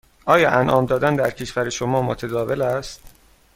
آیا 0.25 0.51
انعام 0.51 0.85
دادن 0.85 1.15
در 1.15 1.31
کشور 1.31 1.69
شما 1.69 2.01
متداول 2.01 2.61
است؟ 2.61 3.01